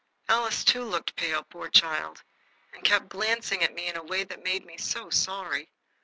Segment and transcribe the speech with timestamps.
[0.27, 2.23] Alice, too, looked pale, poor child!
[2.73, 5.69] and kept glancing at me in a way that made me so sorry.